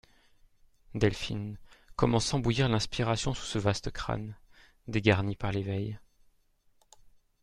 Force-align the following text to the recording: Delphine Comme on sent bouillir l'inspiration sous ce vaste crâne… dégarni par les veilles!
Delphine 0.95 1.59
Comme 1.95 2.15
on 2.15 2.19
sent 2.19 2.39
bouillir 2.39 2.67
l'inspiration 2.67 3.35
sous 3.35 3.45
ce 3.45 3.59
vaste 3.59 3.91
crâne… 3.91 4.35
dégarni 4.87 5.35
par 5.35 5.51
les 5.51 5.61
veilles! 5.61 5.99